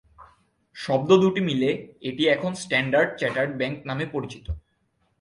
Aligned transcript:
শব্দ 0.75 1.09
দুটি 1.21 1.41
মিলে 1.41 1.69
এটি 2.01 2.23
এখন 2.27 2.51
স্ট্যান্ডার্ড 2.53 3.09
চার্টার্ড 3.17 3.51
ব্যাংক 3.57 3.77
নামে 3.85 4.05
পরিচিত। 4.05 4.45